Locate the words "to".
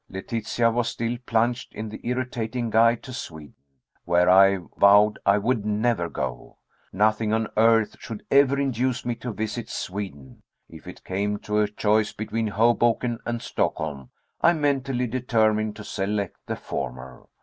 3.03-3.13, 9.17-9.31, 11.41-11.59, 15.75-15.83